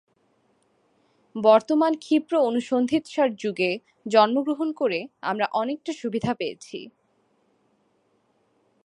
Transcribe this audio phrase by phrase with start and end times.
[1.35, 3.71] বর্তমান ক্ষিপ্র অনুসন্ধিৎসার যুগে
[4.05, 4.99] জন্মগ্রহণ করে
[5.21, 6.79] আমরা অনেকটা সুবিধা পেয়েছি।